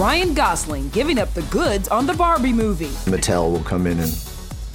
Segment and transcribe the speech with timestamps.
[0.00, 2.88] Ryan Gosling giving up the goods on the Barbie movie.
[3.04, 4.10] Mattel will come in and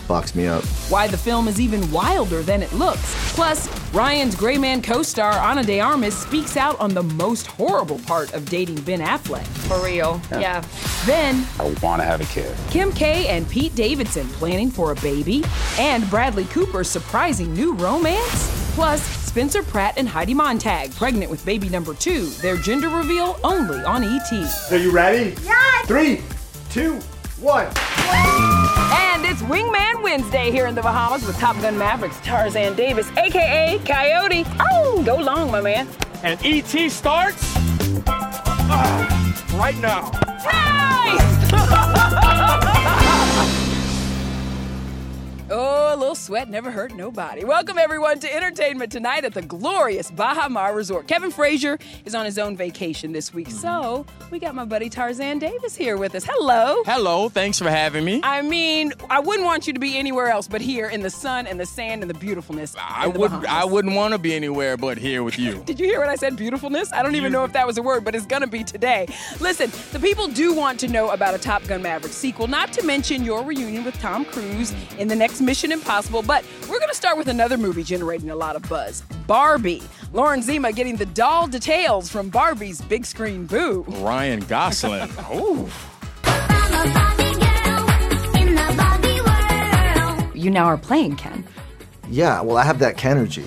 [0.07, 0.63] box me up.
[0.89, 3.33] Why the film is even wilder than it looks.
[3.33, 7.97] Plus, Ryan's Gray Man co star Ana de Armas speaks out on the most horrible
[8.05, 9.47] part of dating Ben Affleck.
[9.67, 10.21] For real.
[10.29, 10.63] Yeah.
[11.07, 12.55] Then, I want to have a kid.
[12.69, 15.43] Kim K and Pete Davidson planning for a baby,
[15.79, 18.64] and Bradley Cooper's surprising new romance.
[18.75, 22.25] Plus, Spencer Pratt and Heidi Montag pregnant with baby number two.
[22.41, 24.33] Their gender reveal only on ET.
[24.69, 25.33] Are you ready?
[25.45, 25.87] Yes!
[25.87, 26.21] Three,
[26.71, 26.95] two,
[27.39, 27.67] one.
[27.67, 33.79] And it's Wingman Wednesday here in the Bahamas with Top Gun Mavericks Tarzan Davis, aka
[33.85, 34.43] Coyote.
[34.59, 35.87] Oh, go long, my man.
[36.23, 37.53] And ET starts
[38.67, 40.11] ah, right now.
[45.47, 47.43] Oh, a little sweat never hurt nobody.
[47.43, 51.07] Welcome everyone to entertainment tonight at the glorious Baha Mar Resort.
[51.07, 55.37] Kevin Frazier is on his own vacation this week, so we got my buddy Tarzan
[55.37, 56.25] Davis here with us.
[56.27, 56.81] Hello.
[56.87, 58.21] Hello, thanks for having me.
[58.23, 61.45] I mean, I wouldn't want you to be anywhere else but here in the sun
[61.45, 62.75] and the sand and the beautifulness.
[62.79, 63.49] I the would Bahamas.
[63.51, 65.61] I wouldn't want to be anywhere but here with you.
[65.65, 66.37] Did you hear what I said?
[66.37, 66.91] Beautifulness?
[66.91, 69.05] I don't even know if that was a word, but it's gonna be today.
[69.39, 72.83] Listen, the people do want to know about a Top Gun Maverick sequel, not to
[72.83, 77.17] mention your reunion with Tom Cruise in the next Mission Impossible, but we're gonna start
[77.17, 79.83] with another movie generating a lot of buzz Barbie.
[80.13, 83.83] Lauren Zima getting the doll details from Barbie's big screen boo.
[83.87, 85.09] Ryan Gosling.
[85.33, 85.69] Ooh.
[90.33, 91.43] You now are playing Ken.
[92.09, 93.45] Yeah, well, I have that Kenergy.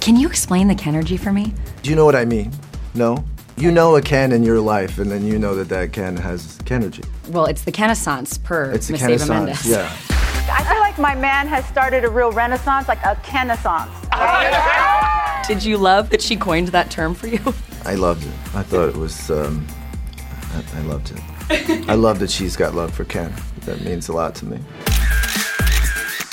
[0.00, 1.52] Can you explain the Kenergy for me?
[1.82, 2.50] Do you know what I mean?
[2.94, 3.24] No?
[3.56, 6.53] You know a Ken in your life, and then you know that that Ken has
[6.64, 7.04] Kenergy.
[7.30, 9.66] Well, it's the Kenaissance per It's the Eva Mendes.
[9.66, 9.90] yeah.
[10.46, 13.90] I feel like my man has started a real renaissance, like a renaissance.
[15.48, 17.40] Did you love that she coined that term for you?
[17.84, 18.32] I loved it.
[18.54, 19.66] I thought it was, um,
[20.52, 21.88] I, I loved it.
[21.88, 23.32] I love that she's got love for Ken.
[23.62, 24.58] That means a lot to me.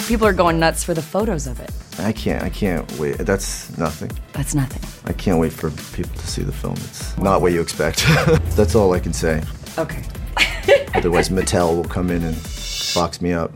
[0.08, 1.72] People are going nuts for the photos of it.
[2.00, 3.18] I can't, I can't wait.
[3.18, 4.12] That's nothing.
[4.34, 4.82] That's nothing.
[5.10, 6.74] I can't wait for people to see the film.
[6.74, 8.04] It's not what you expect.
[8.56, 9.42] That's all I can say.
[9.78, 10.04] Okay.
[11.02, 12.36] Otherwise, Mattel will come in and
[12.94, 13.52] box me up.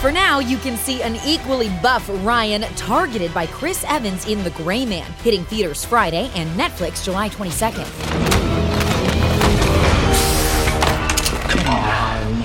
[0.00, 4.44] For now, Now you can see an equally buff Ryan targeted by Chris Evans in
[4.44, 7.86] The Gray Man, hitting theaters Friday and Netflix July 22nd.
[11.48, 12.42] Come on.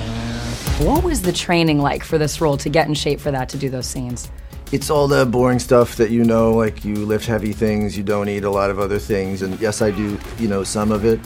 [0.85, 3.57] What was the training like for this role to get in shape for that, to
[3.57, 4.31] do those scenes?
[4.71, 8.29] It's all the boring stuff that you know, like you lift heavy things, you don't
[8.29, 11.19] eat a lot of other things, and yes, I do, you know, some of it.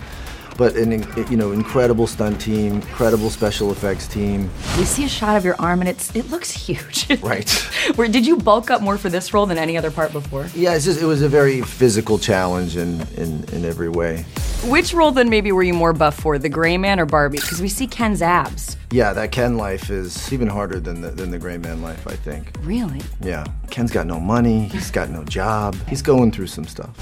[0.58, 0.92] But an
[1.30, 4.50] you know incredible stunt team, incredible special effects team.
[4.78, 7.08] We see a shot of your arm and it's it looks huge.
[7.26, 7.50] Right.
[7.96, 10.48] Where did you bulk up more for this role than any other part before?
[10.54, 14.26] Yeah, it's just it was a very physical challenge in in, in every way.
[14.66, 17.38] Which role then maybe were you more buff for, the Gray Man or Barbie?
[17.38, 18.78] Because we see Ken's abs.
[18.92, 22.16] Yeah, that Ken life is even harder than the than the gray man life, I
[22.16, 22.52] think.
[22.62, 23.02] Really?
[23.22, 23.46] Yeah.
[23.70, 25.76] Ken's got no money, he's got no job.
[25.88, 26.96] He's going through some stuff.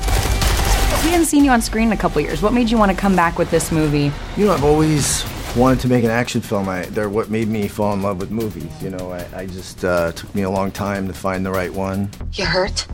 [1.04, 2.42] We hadn't seen you on screen in a couple years.
[2.42, 4.12] What made you want to come back with this movie?
[4.38, 5.26] You know, I've always
[5.56, 6.68] wanted to make an action film.
[6.70, 8.72] I, they're what made me fall in love with movies.
[8.82, 11.74] You know, I, I just uh, took me a long time to find the right
[11.74, 12.10] one.
[12.34, 12.88] You hurt?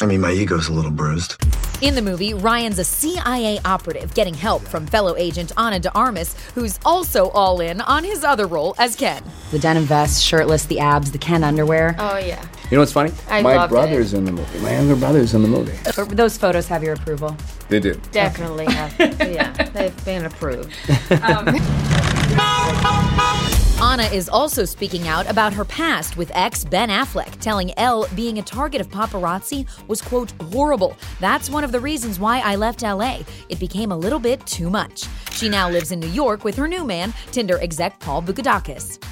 [0.00, 1.36] I mean, my ego's a little bruised.
[1.82, 6.36] In the movie, Ryan's a CIA operative getting help from fellow agent Ana de Armas,
[6.54, 9.20] who's also all in on his other role as Ken.
[9.50, 11.96] The denim vest, shirtless, the abs, the Ken underwear.
[11.98, 12.40] Oh, yeah.
[12.70, 13.10] You know what's funny?
[13.28, 14.60] I My loved brother's in the movie.
[14.60, 15.76] My younger brother's in the movie.
[15.84, 17.36] Uh, Those photos have your approval.
[17.68, 17.94] They do.
[18.12, 18.94] Definitely have.
[19.20, 20.72] yeah, they've been approved.
[23.82, 28.38] Anna is also speaking out about her past with ex Ben Affleck, telling Elle being
[28.38, 30.96] a target of paparazzi was, quote, horrible.
[31.18, 33.22] That's one of the reasons why I left LA.
[33.48, 35.06] It became a little bit too much.
[35.32, 39.04] She now lives in New York with her new man, Tinder exec Paul Boukadakis.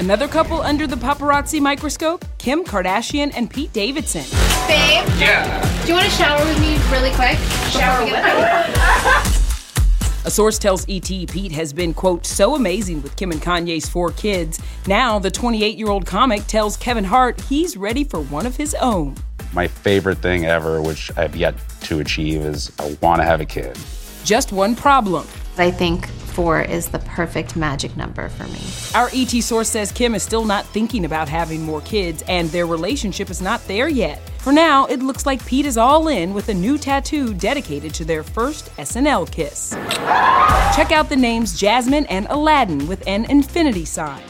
[0.00, 4.24] Another couple under the paparazzi microscope Kim Kardashian and Pete Davidson.
[4.66, 5.06] Babe?
[5.18, 5.60] Yeah.
[5.82, 7.36] Do you want to shower with me really quick?
[7.70, 9.45] Shower with
[10.26, 14.10] A source tells ET Pete has been, quote, so amazing with Kim and Kanye's four
[14.10, 14.60] kids.
[14.88, 18.74] Now, the 28 year old comic tells Kevin Hart he's ready for one of his
[18.80, 19.14] own.
[19.52, 23.44] My favorite thing ever, which I've yet to achieve, is I want to have a
[23.44, 23.78] kid.
[24.24, 25.28] Just one problem.
[25.58, 28.60] I think four is the perfect magic number for me.
[28.94, 32.66] Our ET source says Kim is still not thinking about having more kids, and their
[32.66, 34.20] relationship is not there yet.
[34.40, 38.04] For now, it looks like Pete is all in with a new tattoo dedicated to
[38.04, 39.70] their first SNL kiss.
[40.76, 44.22] Check out the names Jasmine and Aladdin with an infinity sign.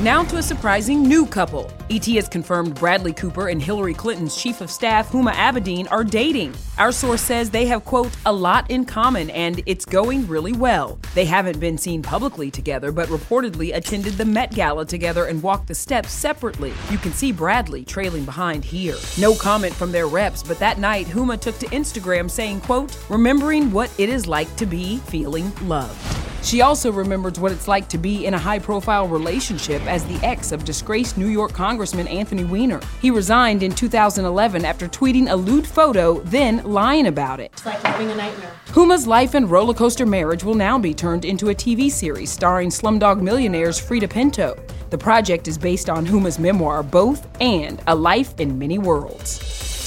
[0.00, 1.70] Now to a surprising new couple.
[1.92, 6.54] ET has confirmed Bradley Cooper and Hillary Clinton's chief of staff, Huma Abedin, are dating.
[6.78, 11.00] Our source says they have, quote, a lot in common and it's going really well.
[11.16, 15.66] They haven't been seen publicly together, but reportedly attended the Met Gala together and walked
[15.66, 16.72] the steps separately.
[16.92, 18.94] You can see Bradley trailing behind here.
[19.18, 23.72] No comment from their reps, but that night, Huma took to Instagram saying, quote, remembering
[23.72, 26.18] what it is like to be feeling loved.
[26.42, 30.26] She also remembers what it's like to be in a high profile relationship as the
[30.26, 32.80] ex of disgraced New York Congressman Anthony Weiner.
[33.00, 37.50] He resigned in 2011 after tweeting a lewd photo, then lying about it.
[37.52, 38.52] It's like having a nightmare.
[38.74, 42.68] Huma's life and roller coaster marriage will now be turned into a TV series starring
[42.68, 44.56] Slumdog Millionaire's Freida Pinto.
[44.90, 49.40] The project is based on Huma's memoir, Both and A Life in Many Worlds.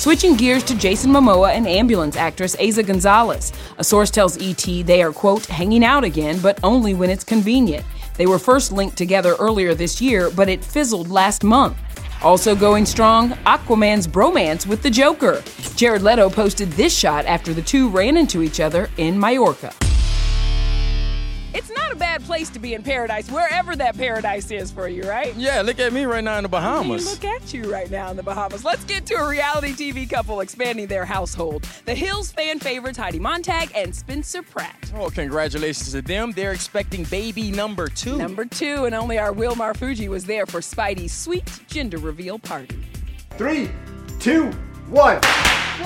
[0.03, 3.53] Switching gears to Jason Momoa and ambulance actress Eiza Gonzalez.
[3.77, 7.85] A source tells ET they are, quote, hanging out again, but only when it's convenient.
[8.15, 11.77] They were first linked together earlier this year, but it fizzled last month.
[12.23, 15.43] Also going strong, Aquaman's bromance with the Joker.
[15.75, 19.73] Jared Leto posted this shot after the two ran into each other in Mallorca.
[21.55, 25.03] It's not a bad place to be in paradise, wherever that paradise is for you,
[25.03, 25.35] right?
[25.35, 27.05] Yeah, look at me right now in the Bahamas.
[27.05, 28.65] Look at you right now in the Bahamas.
[28.65, 31.63] Let's get to a reality TV couple expanding their household.
[31.85, 34.91] The Hills fan favorites Heidi Montag and Spencer Pratt.
[34.95, 36.31] Oh, congratulations to them.
[36.31, 38.17] They're expecting baby number two.
[38.17, 42.79] Number two, and only our Will Marfuggi was there for Speidi's sweet gender reveal party.
[43.37, 43.69] Three,
[44.19, 44.49] two,
[44.89, 45.17] one.
[45.17, 45.81] It's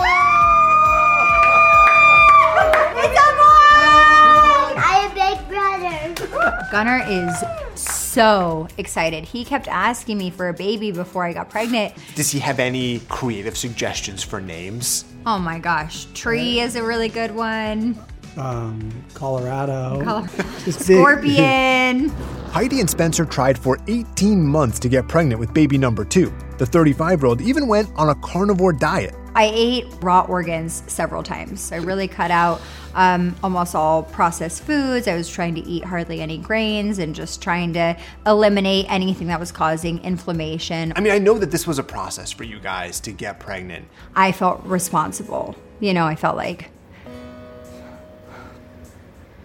[6.72, 7.44] Gunner is
[7.80, 9.24] so excited.
[9.26, 11.94] He kept asking me for a baby before I got pregnant.
[12.16, 15.06] Does he have any creative suggestions for names?
[15.26, 17.98] Oh my gosh, Tree is a really good one.
[18.38, 20.04] Um, Colorado.
[20.04, 20.28] Colo-
[20.64, 22.10] Just big- Scorpion.
[22.52, 26.34] Heidi and Spencer tried for 18 months to get pregnant with baby number two.
[26.58, 29.16] The 35 year old even went on a carnivore diet.
[29.38, 31.72] I ate raw organs several times.
[31.72, 32.60] I really cut out
[32.96, 35.08] um, almost all processed foods.
[35.08, 39.40] I was trying to eat hardly any grains and just trying to eliminate anything that
[39.40, 40.92] was causing inflammation.
[40.96, 43.88] I mean, I know that this was a process for you guys to get pregnant.
[44.16, 45.56] I felt responsible.
[45.80, 46.72] You know, I felt like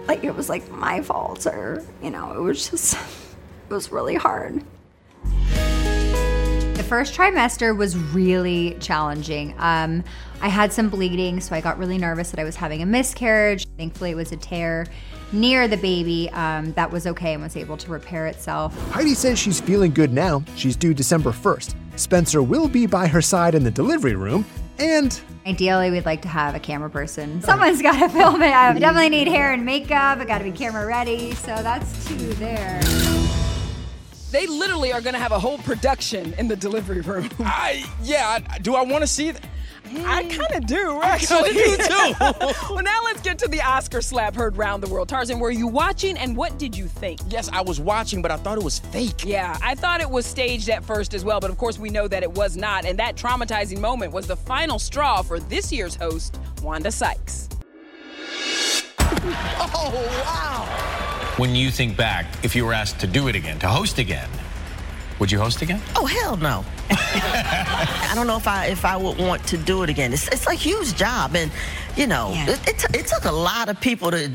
[0.09, 2.95] like it was like my fault or, you know, it was just
[3.69, 4.65] it was really hard.
[6.93, 9.55] First trimester was really challenging.
[9.57, 10.05] Um,
[10.43, 13.67] I had some bleeding, so I got really nervous that I was having a miscarriage.
[13.79, 14.87] Thankfully, it was a tear
[15.33, 18.79] near the baby um, that was okay and was able to repair itself.
[18.91, 20.45] Heidi says she's feeling good now.
[20.55, 21.75] She's due December 1st.
[21.99, 24.45] Spencer will be by her side in the delivery room,
[24.79, 27.41] and Ideally, we'd like to have a camera person.
[27.41, 28.53] Someone's got to film it.
[28.53, 30.19] I definitely need hair and makeup.
[30.19, 31.33] I got to be camera ready.
[31.37, 32.81] So that's two there.
[34.33, 37.29] They literally are going to have a whole production in the delivery room.
[37.39, 38.39] I yeah.
[38.49, 39.45] I, do I want to see that?
[39.85, 40.31] I hmm.
[40.31, 41.53] kind of do, I actually.
[41.53, 42.15] kinda do, too.
[42.75, 45.11] well, now let's get to the Oscar slap heard round the world.
[45.11, 47.21] Tarzan, were you watching and what did you think?
[47.29, 49.23] Yes, I was watching, but I thought it was fake.
[49.23, 52.09] Yeah, I thought it was staged at first as well, but of course we know
[52.09, 52.87] that it was not.
[52.87, 57.51] And that traumatizing moment was the final straw for this year's host, Wanda Sykes.
[59.75, 59.93] Oh,
[60.25, 61.02] wow.
[61.39, 64.29] When you think back, if you were asked to do it again, to host again,
[65.19, 65.81] would you host again?
[65.97, 66.65] Oh hell no!
[66.91, 70.13] I don't know if I if I would want to do it again.
[70.13, 71.51] It's it's a huge job, and
[71.97, 74.31] you know it, it, t- it took a lot of people to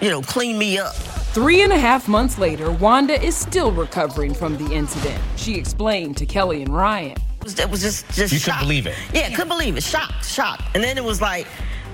[0.00, 0.94] you know clean me up.
[0.94, 5.20] Three and a half months later, Wanda is still recovering from the incident.
[5.36, 7.16] She explained to Kelly and Ryan.
[7.40, 8.60] It was, it was just just You shocked.
[8.60, 8.94] couldn't believe it.
[9.12, 9.82] Yeah, couldn't believe it.
[9.82, 10.62] Shocked, shocked.
[10.74, 11.46] And then it was like,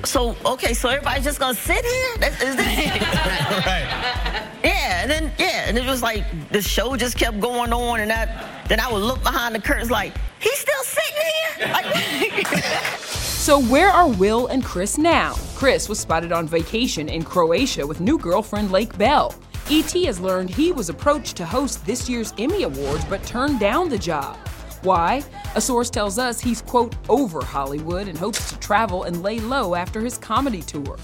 [0.05, 2.17] so okay, so everybody's just gonna sit here?
[2.19, 2.67] That, is this?
[3.67, 4.49] right.
[4.65, 8.11] Yeah, and then yeah, and it was like the show just kept going on, and
[8.11, 11.23] that then I would look behind the curtains like he's still sitting
[11.57, 11.69] here.
[11.73, 12.47] Like,
[13.49, 15.35] So, where are Will and Chris now?
[15.55, 19.35] Chris was spotted on vacation in Croatia with new girlfriend Lake Bell.
[19.71, 20.05] E.T.
[20.05, 23.97] has learned he was approached to host this year's Emmy Awards but turned down the
[23.97, 24.37] job.
[24.83, 25.25] Why?
[25.57, 29.75] A source tells us he's, quote, over Hollywood and hopes to travel and lay low
[29.75, 30.97] after his comedy tour.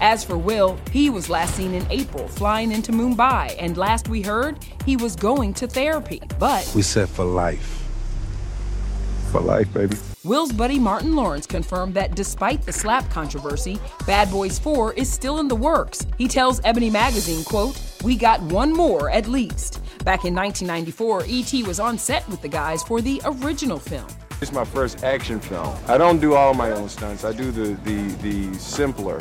[0.00, 4.20] As for Will, he was last seen in April flying into Mumbai, and last we
[4.20, 6.20] heard, he was going to therapy.
[6.38, 7.80] But We set for life.
[9.32, 9.96] For life, baby.
[10.22, 15.38] Will's buddy Martin Lawrence confirmed that despite the slap controversy, Bad Boys 4 is still
[15.38, 16.06] in the works.
[16.18, 21.62] He tells Ebony Magazine, quote, "We got one more at least." Back in 1994, E.T.
[21.62, 24.06] was on set with the guys for the original film.
[24.42, 25.74] It's my first action film.
[25.88, 27.24] I don't do all my own stunts.
[27.24, 29.18] I do the the the simpler.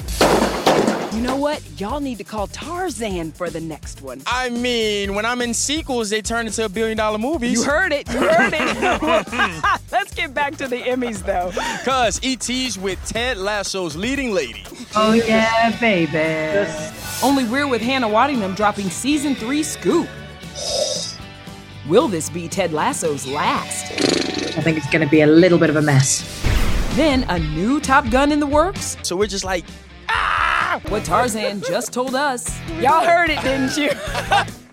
[1.14, 1.62] You know what?
[1.80, 4.24] Y'all need to call Tarzan for the next one.
[4.28, 7.54] I mean, when I'm in sequels, they turn into a billion dollar movies.
[7.54, 8.12] You heard it.
[8.12, 9.82] You heard it.
[9.92, 11.52] Let's get back to the Emmys, though.
[11.86, 14.66] Cuz ET's with Ted Lasso's leading lady.
[14.96, 16.70] Oh, yeah, baby.
[17.24, 20.10] Only we're with Hannah Waddingham dropping season three scoop.
[21.88, 23.92] Will this be Ted Lasso's last?
[24.58, 26.24] I think it's going to be a little bit of a mess.
[26.96, 28.96] Then a new Top Gun in the works?
[29.04, 29.66] So we're just like,
[30.08, 30.80] ah!
[30.88, 32.58] What Tarzan just told us.
[32.80, 33.92] Y'all heard it, didn't you?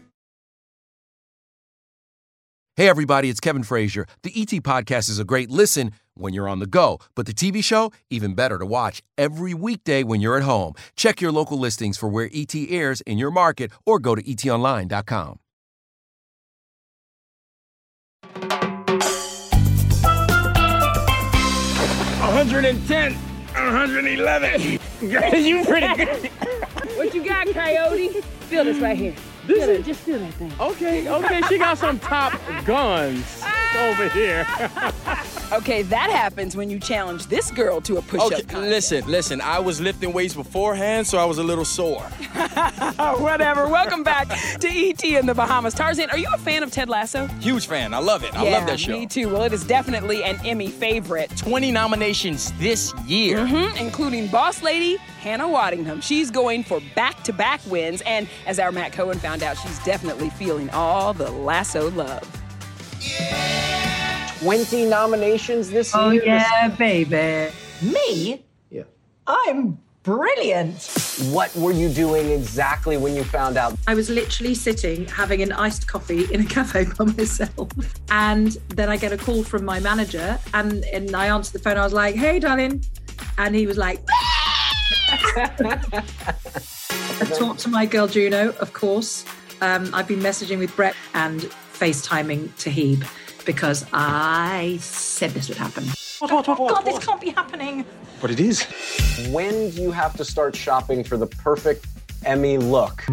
[2.77, 4.07] Hey, everybody, it's Kevin Frazier.
[4.23, 7.63] The ET Podcast is a great listen when you're on the go, but the TV
[7.63, 10.73] show, even better to watch every weekday when you're at home.
[10.97, 15.41] Check your local listings for where ET airs in your market or go to etonline.com.
[22.31, 23.15] hundred and ten,
[23.53, 24.61] hundred and eleven.
[25.01, 26.27] you pretty good.
[26.97, 28.09] What you got, Coyote?
[28.49, 29.15] Feel this right here.
[29.47, 29.85] This Feel is- it.
[29.85, 30.53] Just feel that thing.
[30.61, 32.33] Okay, okay, she got some top
[32.65, 33.43] guns
[33.79, 34.47] over here.
[35.53, 39.41] Okay, that happens when you challenge this girl to a push-up Okay, listen, listen.
[39.41, 42.03] I was lifting weights beforehand, so I was a little sore.
[43.19, 43.67] Whatever.
[43.67, 45.75] Welcome back to ET in the Bahamas.
[45.75, 47.27] Tarzan, are you a fan of Ted Lasso?
[47.41, 47.93] Huge fan.
[47.95, 48.33] I love it.
[48.35, 48.93] I love that show.
[48.93, 49.29] Me too.
[49.29, 51.37] Well, it is definitely an Emmy favorite.
[51.37, 53.39] 20 nominations this year.
[53.39, 56.01] Mhm, including Boss Lady Hannah Waddingham.
[56.01, 58.03] She's going for back to back wins.
[58.03, 62.23] And as our Matt Cohen found out, she's definitely feeling all the Lasso love.
[64.41, 66.23] 20 nominations this Oh, year.
[66.23, 67.53] Oh, yeah, baby.
[67.83, 68.43] Me?
[68.71, 68.85] Yeah.
[69.27, 70.83] I'm brilliant.
[71.31, 73.75] What were you doing exactly when you found out?
[73.87, 77.69] I was literally sitting having an iced coffee in a cafe by myself.
[78.11, 81.77] And then I get a call from my manager and, and I answer the phone.
[81.77, 82.83] I was like, hey, darling.
[83.37, 84.01] And he was like,
[87.21, 89.25] I talked to my girl Juno, of course.
[89.61, 91.41] Um, I've been messaging with Brett and
[91.75, 93.07] FaceTiming Toheeb
[93.45, 95.85] because I said this would happen.
[96.19, 97.85] What, what, what, what, God, this can't be happening.
[98.21, 98.65] But it is.
[99.31, 101.87] When do you have to start shopping for the perfect
[102.25, 103.05] Emmy look?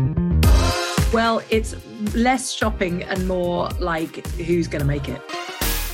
[1.14, 1.76] Well, it's
[2.14, 5.22] less shopping and more like who's going to make it.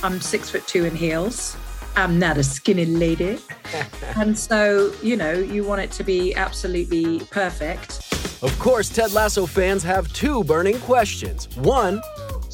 [0.02, 1.56] I'm six foot two in heels.
[1.96, 3.38] I'm not a skinny lady.
[4.16, 8.00] and so, you know, you want it to be absolutely perfect.
[8.42, 11.48] Of course, Ted Lasso fans have two burning questions.
[11.56, 12.02] One,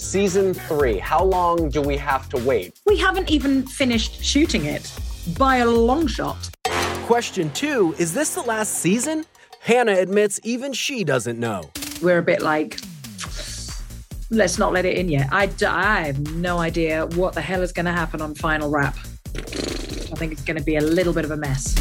[0.01, 0.99] season three.
[0.99, 2.81] How long do we have to wait?
[2.87, 4.91] We haven't even finished shooting it
[5.39, 6.51] by a long shot.
[7.07, 9.25] Question two Is this the last season?
[9.61, 11.71] Hannah admits even she doesn't know.
[12.01, 12.81] We're a bit like,
[14.31, 15.29] let's not let it in yet.
[15.31, 18.71] I, d- I have no idea what the hell is going to happen on Final
[18.71, 18.97] Wrap.
[19.37, 21.77] I think it's going to be a little bit of a mess.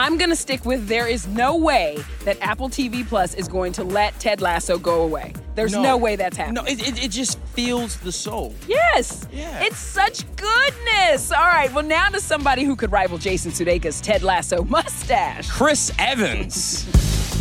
[0.00, 3.74] I'm going to stick with there is no way that Apple TV Plus is going
[3.74, 5.34] to let Ted Lasso go away.
[5.56, 5.96] There's no, No.
[5.98, 6.54] way that's happening.
[6.54, 8.54] No, it, it, it just feels the soul.
[8.66, 9.28] Yes.
[9.30, 11.30] It's such goodness.
[11.30, 11.70] All right.
[11.74, 15.50] Well, now to somebody who could rival Jason Sudeikis' Ted Lasso mustache.
[15.50, 16.86] Chris Evans.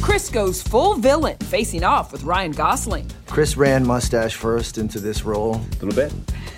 [0.01, 3.10] Chris goes full villain, facing off with Ryan Gosling.
[3.28, 5.56] Chris ran mustache first into this role.
[5.56, 6.12] A little bit.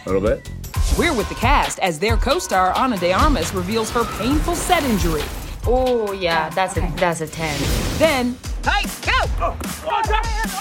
[0.08, 0.50] A little bit.
[0.98, 5.22] We're with the cast as their co-star Ana de Armas reveals her painful set injury.
[5.66, 7.58] Oh yeah, that's a that's a ten.
[7.98, 9.12] Then, hey, go!
[9.40, 9.58] Oh,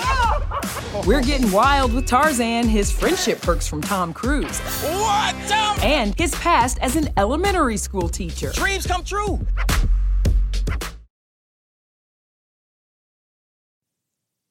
[0.03, 1.05] oh.
[1.07, 5.35] We're getting wild with Tarzan, his friendship perks from Tom Cruise, What?
[5.49, 5.79] Tom?
[5.83, 8.53] and his past as an elementary school teacher.
[8.53, 9.41] Dreams come true.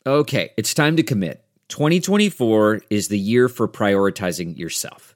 [0.05, 1.43] Okay, it's time to commit.
[1.69, 5.15] 2024 is the year for prioritizing yourself.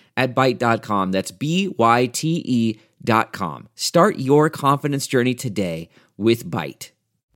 [0.17, 1.11] at Byte.com.
[1.11, 3.67] That's B-Y-T-E dot com.
[3.75, 6.91] Start your confidence journey today with Byte.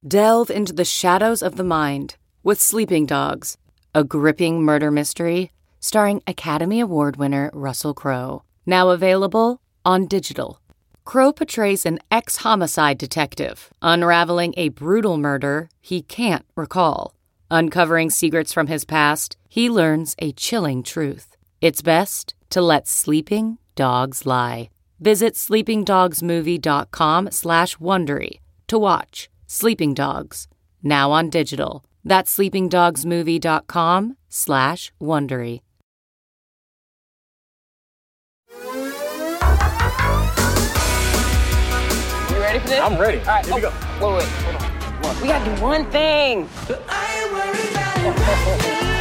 [0.07, 3.57] Delve into the shadows of the mind with Sleeping Dogs,
[3.95, 8.43] a gripping murder mystery starring Academy Award winner Russell Crowe.
[8.65, 10.59] Now available on digital.
[11.03, 17.15] Crowe portrays an ex homicide detective unraveling a brutal murder he can't recall.
[17.49, 21.35] Uncovering secrets from his past, he learns a chilling truth.
[21.61, 24.69] It's best to let sleeping dogs lie.
[24.99, 30.47] Visit sleepingdogsmovie.com slash Wondery to watch Sleeping Dogs,
[30.81, 31.85] now on digital.
[32.03, 35.61] That's sleepingdogsmovie.com slash Wondery.
[42.29, 42.79] You ready for this?
[42.79, 43.19] I'm ready.
[43.19, 43.45] All right.
[43.45, 44.07] Here we oh, go.
[44.07, 44.55] Wait, wait, hold
[45.05, 45.21] on.
[45.21, 46.49] We gotta do one thing.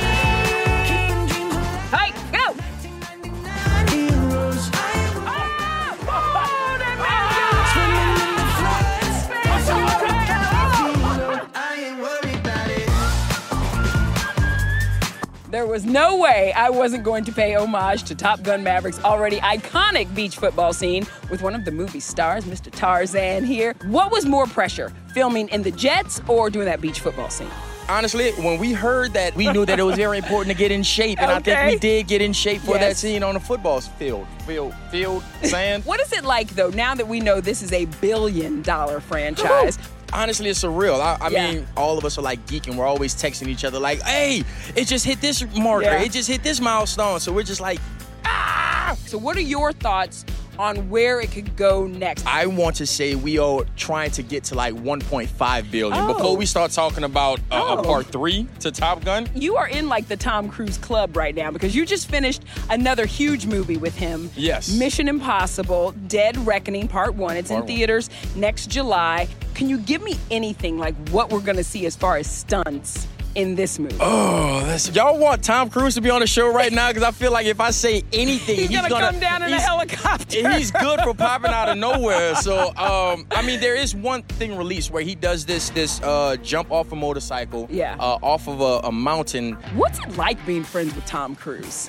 [15.54, 19.36] There was no way I wasn't going to pay homage to Top Gun Maverick's already
[19.36, 22.72] iconic beach football scene with one of the movie stars, Mr.
[22.72, 23.76] Tarzan here.
[23.84, 27.46] What was more pressure, filming in the jets or doing that beach football scene?
[27.88, 30.82] Honestly, when we heard that, we knew that it was very important to get in
[30.82, 33.80] shape, and I think we did get in shape for that scene on the football
[33.80, 35.84] field, field, field, sand.
[35.84, 39.78] What is it like though, now that we know this is a billion dollar franchise?
[40.14, 41.00] Honestly, it's surreal.
[41.00, 41.50] I, I Yeah.
[41.52, 42.76] mean, all of us are like geeking.
[42.76, 44.44] We're always texting each other, like, "Hey,
[44.76, 45.86] it just hit this marker.
[45.86, 46.02] Yeah.
[46.02, 47.80] It just hit this milestone." So we're just like,
[48.24, 48.96] ah.
[49.06, 50.24] So, what are your thoughts
[50.56, 52.24] on where it could go next?
[52.28, 56.14] I want to say we are trying to get to like 1.5 billion Oh.
[56.14, 57.78] before we start talking about uh, Oh.
[57.78, 59.28] a part three to Top Gun.
[59.34, 63.04] You are in like the Tom Cruise club right now because you just finished another
[63.04, 64.30] huge movie with him.
[64.36, 64.68] Yes.
[64.72, 67.36] Mission Impossible Dead Reckoning Part 1.
[67.36, 67.66] It's Part in one.
[67.66, 69.26] theaters next July.
[69.54, 73.54] Can you give me anything like what we're to see as far as stunts in
[73.54, 73.96] this movie?
[74.00, 76.88] Oh, that's, y'all want Tom Cruise to be on the show right now?
[76.88, 79.64] Because I feel like if I say anything, He's gonna come down in a he's-
[79.64, 80.50] helicopter.
[80.52, 82.34] He's good for popping out of nowhere.
[82.36, 86.36] So, um, I mean, there is one thing released where he does this this uh,
[86.42, 87.96] jump off a motorcycle, Yeah.
[88.00, 89.52] uh, off of a, a mountain.
[89.76, 91.86] What's it like being friends with Tom Cruise?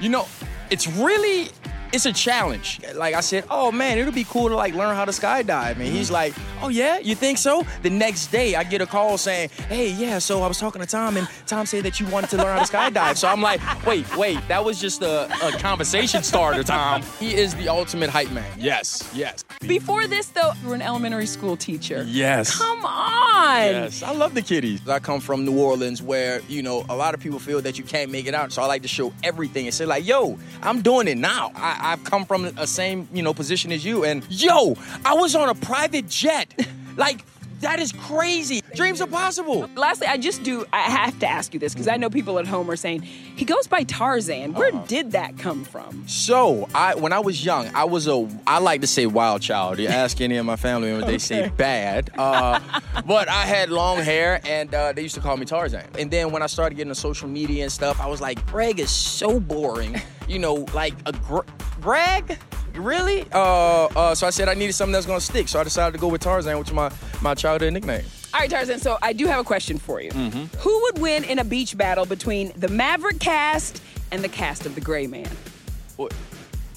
[0.00, 0.26] You know,
[0.70, 1.48] it's really
[1.92, 2.80] it's a challenge.
[2.94, 5.72] Like I said, oh man, it'll be cool to like learn how to skydive.
[5.76, 7.64] And he's like, oh yeah, you think so?
[7.82, 10.18] The next day, I get a call saying, hey, yeah.
[10.18, 12.64] So I was talking to Tom, and Tom said that you wanted to learn how
[12.64, 13.16] to skydive.
[13.16, 17.02] So I'm like, wait, wait, that was just a, a conversation starter, Tom.
[17.18, 18.44] He is the ultimate hype man.
[18.58, 22.04] Yes, yes, Before this, though, you were an elementary school teacher.
[22.08, 22.56] yes.
[22.58, 23.58] Come on.
[23.58, 24.86] Yes, I love the kiddies.
[24.88, 27.84] I come from New Orleans where, you know, a lot of people feel that you
[27.84, 28.52] can't make it out.
[28.52, 31.52] So I like to show everything and say, like, yo, I'm doing it now.
[31.54, 34.04] I, I've come from a same, you know, position as you.
[34.04, 36.52] And yo, I was on a private jet.
[36.96, 37.24] like,
[37.60, 38.62] That is crazy.
[38.76, 39.68] Dreams are possible.
[39.74, 42.46] Lastly, I just do, I have to ask you this because I know people at
[42.46, 44.54] home are saying, he goes by Tarzan.
[44.54, 44.84] Where Uh-huh.
[44.86, 46.06] did that come from?
[46.06, 49.80] So, I when I was young, I was a I like to say wild child.
[49.80, 52.10] You ask any of my family members, they say bad.
[52.16, 52.60] Uh,
[53.06, 55.82] but I had long hair, and uh, they used to call me Tarzan.
[55.98, 58.78] And then when I started getting to social media and stuff, I was like, Greg
[58.78, 60.00] is so boring.
[60.28, 61.40] You know, like a gr-
[61.80, 62.38] Greg.
[62.74, 63.26] Really?
[63.32, 65.48] Uh, uh, so I said I needed something that's gonna stick.
[65.48, 68.04] So I decided to go with Tarzan, which is my, my childhood nickname.
[68.34, 70.10] All right, Tarzan, so I do have a question for you.
[70.10, 70.58] Mm-hmm.
[70.58, 74.74] Who would win in a beach battle between the Maverick cast and the cast of
[74.74, 75.28] The Gray Man?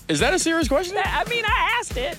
[0.07, 0.97] Is that a serious question?
[0.97, 2.17] I mean, I asked it.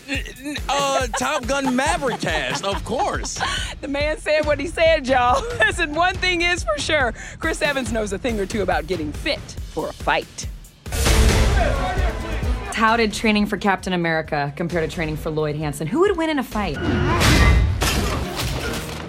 [0.66, 3.38] Uh, Top Gun Maverick cast, of course.
[3.82, 5.42] The man said what he said, y'all.
[5.58, 9.12] Listen, one thing is for sure Chris Evans knows a thing or two about getting
[9.12, 10.46] fit for a fight.
[12.72, 15.86] Touted training for Captain America compared to training for Lloyd Hansen.
[15.86, 16.76] Who would win in a fight?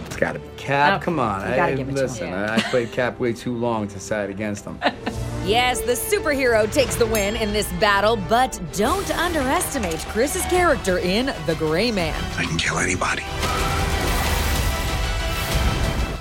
[0.05, 1.01] It's got to be Cap.
[1.01, 1.41] Oh, Come on.
[1.49, 2.05] you gotta I, give it to him.
[2.07, 4.79] listen, I played Cap way too long to side against him.
[5.45, 11.25] Yes, the superhero takes the win in this battle, but don't underestimate Chris's character in
[11.47, 12.15] The Gray Man.
[12.37, 13.23] I can kill anybody.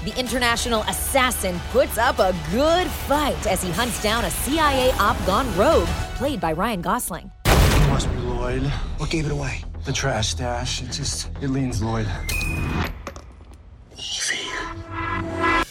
[0.04, 5.16] The international assassin puts up a good fight as he hunts down a CIA op
[5.24, 5.86] gone rogue,
[6.16, 7.30] played by Ryan Gosling.
[7.46, 8.62] It Must be Lloyd.
[8.96, 9.62] What gave it away?
[9.84, 10.82] The trash stash.
[10.82, 12.08] It just, it leans Lloyd.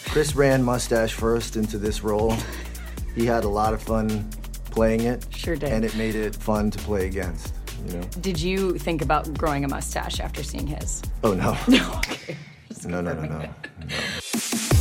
[0.06, 2.34] Chris ran mustache first into this role.
[3.13, 4.30] He had a lot of fun
[4.70, 5.28] playing it.
[5.36, 5.74] Sure did.
[5.74, 7.54] And it made it fun to play against.
[7.86, 8.04] You know?
[8.22, 11.02] Did you think about growing a mustache after seeing his?
[11.22, 11.58] Oh no.
[11.67, 12.38] No, okay.
[12.86, 13.50] No, no, no, no.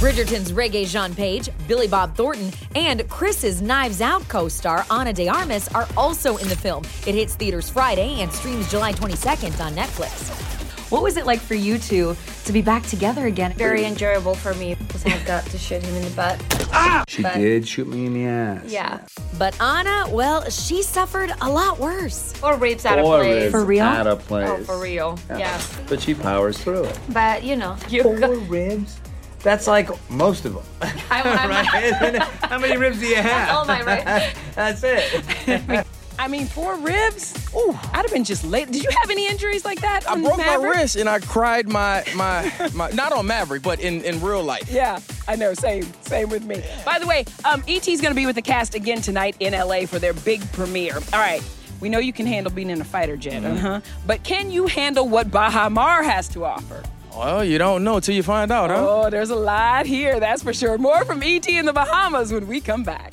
[0.01, 5.69] Bridgerton's Regé-Jean Page, Billy Bob Thornton, and Chris's Knives Out co star Ana de Armas
[5.75, 6.85] are also in the film.
[7.07, 10.50] It hits theaters Friday and streams July 22nd on Netflix.
[10.91, 13.53] What was it like for you two to be back together again?
[13.55, 16.43] Very enjoyable for me because I got to shoot him in the butt.
[16.73, 17.05] Ah!
[17.09, 18.65] She But- did shoot me in the ass.
[18.67, 18.99] Yeah.
[19.39, 22.35] But Anna, well, she suffered a lot worse.
[22.43, 23.51] Or ribs out of Four place.
[23.53, 23.85] For real?
[23.85, 24.49] Out of place.
[24.51, 25.17] Oh, for real.
[25.31, 25.61] Yeah.
[25.89, 26.99] But she powers through it.
[27.11, 27.77] But you know.
[27.89, 28.99] You Four ribs?
[29.45, 30.65] That's like most of them.
[30.83, 31.49] I, I'm
[32.13, 32.23] right?
[32.43, 33.25] How many ribs do you have?
[33.25, 34.37] That's all my ribs.
[34.57, 35.87] That's it.
[36.21, 37.35] I mean, four ribs?
[37.55, 38.71] Ooh, I'd have been just late.
[38.71, 40.09] Did you have any injuries like that?
[40.09, 40.75] I broke Maverick?
[40.75, 44.43] my wrist and I cried my my my not on Maverick, but in in real
[44.43, 44.71] life.
[44.71, 45.55] Yeah, I know.
[45.55, 46.63] Same, same with me.
[46.85, 49.87] By the way, um, ET's going to be with the cast again tonight in LA
[49.87, 50.97] for their big premiere.
[51.15, 51.43] All right,
[51.81, 53.57] we know you can handle being in a fighter jet, Mm-hmm.
[53.67, 53.81] uh huh.
[54.07, 56.83] But can you handle what Baha Mar has to offer?
[57.17, 58.77] Well, you don't know till you find out, huh?
[58.79, 60.77] Oh, there's a lot here, that's for sure.
[60.79, 63.13] More from ET in the Bahamas when we come back.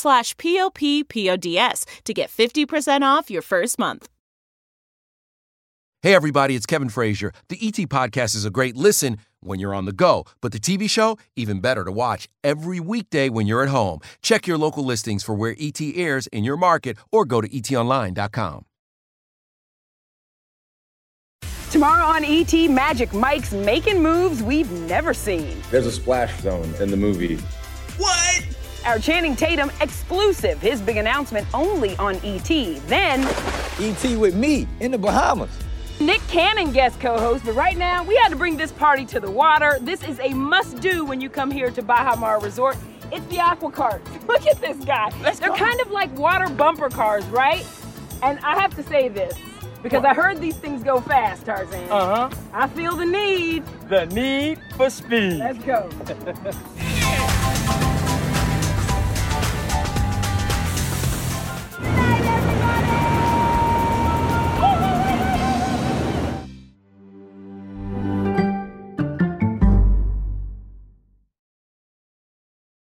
[0.01, 4.07] slash p-o-p-p-o-d-s to get 50% off your first month.
[6.03, 7.31] Hey, everybody, it's Kevin Frazier.
[7.49, 10.89] The ET Podcast is a great listen when you're on the go, but the TV
[10.89, 13.99] show, even better to watch every weekday when you're at home.
[14.23, 18.65] Check your local listings for where ET airs in your market or go to etonline.com.
[21.69, 25.55] Tomorrow on ET, Magic Mike's making moves we've never seen.
[25.69, 27.37] There's a splash zone in the movie.
[28.81, 28.89] What?
[28.89, 32.47] Our Channing Tatum exclusive, his big announcement only on ET.
[32.87, 33.21] Then,
[33.79, 35.49] ET with me in the Bahamas.
[35.99, 39.29] Nick Cannon guest co-host, but right now we had to bring this party to the
[39.29, 39.77] water.
[39.81, 42.75] This is a must-do when you come here to Baha Mar Resort.
[43.11, 44.01] It's the aqua cart.
[44.27, 45.11] Look at this guy.
[45.21, 47.65] They're kind of like water bumper cars, right?
[48.23, 49.35] And I have to say this.
[49.83, 51.89] Because I heard these things go fast, Tarzan.
[51.89, 52.35] Uh huh.
[52.53, 53.63] I feel the need.
[53.89, 55.39] The need for speed.
[55.39, 55.89] Let's go.